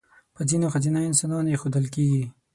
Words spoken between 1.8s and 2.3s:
کېږي.